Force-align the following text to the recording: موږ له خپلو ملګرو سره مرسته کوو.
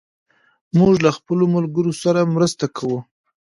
موږ 0.77 0.93
له 1.05 1.11
خپلو 1.17 1.43
ملګرو 1.55 1.93
سره 2.03 2.31
مرسته 2.35 2.65
کوو. 2.75 2.99